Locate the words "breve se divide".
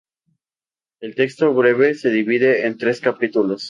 1.53-2.65